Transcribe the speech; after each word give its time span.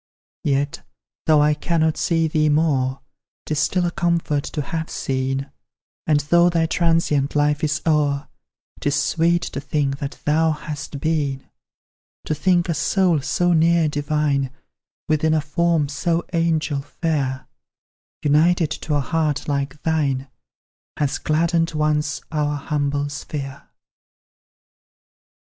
Yet, 0.43 0.81
though 1.27 1.43
I 1.43 1.53
cannot 1.53 1.95
see 1.95 2.27
thee 2.27 2.49
more, 2.49 3.01
'Tis 3.45 3.59
still 3.59 3.85
a 3.85 3.91
comfort 3.91 4.43
to 4.45 4.63
have 4.63 4.89
seen; 4.89 5.51
And 6.07 6.21
though 6.21 6.49
thy 6.49 6.65
transient 6.65 7.35
life 7.35 7.63
is 7.63 7.83
o'er, 7.85 8.27
'Tis 8.79 8.95
sweet 8.95 9.43
to 9.43 9.61
think 9.61 9.99
that 9.99 10.17
thou 10.25 10.53
hast 10.53 10.99
been; 10.99 11.45
To 12.25 12.33
think 12.33 12.67
a 12.67 12.73
soul 12.73 13.21
so 13.21 13.53
near 13.53 13.87
divine, 13.87 14.49
Within 15.07 15.35
a 15.35 15.39
form 15.41 15.87
so 15.87 16.25
angel 16.33 16.81
fair, 16.81 17.45
United 18.23 18.71
to 18.71 18.95
a 18.95 19.01
heart 19.01 19.47
like 19.47 19.83
thine, 19.83 20.29
Has 20.97 21.19
gladdened 21.19 21.73
once 21.75 22.21
our 22.31 22.55
humble 22.57 23.07
sphere. 23.09 23.69